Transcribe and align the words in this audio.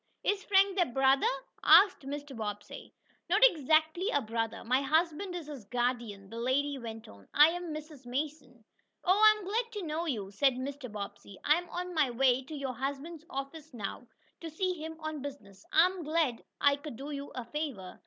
"Is 0.23 0.43
Frank 0.45 0.75
their 0.77 0.87
brother?" 0.91 1.27
asked 1.63 2.07
Mr. 2.07 2.35
Bobbsey. 2.35 2.91
"Not 3.29 3.45
exactly 3.47 4.09
a 4.09 4.19
brother. 4.19 4.63
My 4.63 4.81
husband 4.81 5.35
is 5.35 5.45
his 5.45 5.63
guardian," 5.65 6.27
the 6.31 6.39
lady 6.39 6.79
went 6.79 7.07
on. 7.07 7.27
"I 7.35 7.49
am 7.49 7.71
Mrs. 7.71 8.07
Mason." 8.07 8.65
"Oh, 9.03 9.13
I 9.21 9.37
am 9.37 9.45
glad 9.45 9.71
to 9.73 9.83
know 9.85 10.07
you," 10.07 10.31
said 10.31 10.53
Mr. 10.55 10.91
Bobbsey. 10.91 11.37
"I 11.43 11.53
am 11.59 11.69
on 11.69 11.93
my 11.93 12.09
way 12.09 12.41
to 12.45 12.55
your 12.55 12.73
husband's 12.73 13.25
office 13.29 13.75
now, 13.75 14.07
to 14.39 14.49
see 14.49 14.73
him 14.73 14.99
on 15.01 15.21
business. 15.21 15.63
I 15.71 15.85
am 15.85 16.01
glad 16.03 16.43
I 16.59 16.77
could 16.77 16.95
do 16.95 17.11
you 17.11 17.31
a 17.35 17.45
favor." 17.45 17.99